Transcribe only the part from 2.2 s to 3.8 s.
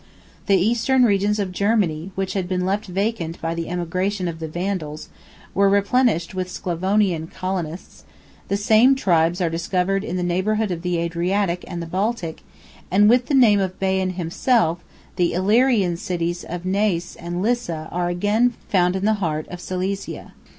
had been left vacant by the